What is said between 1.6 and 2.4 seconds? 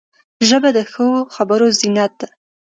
زینت ده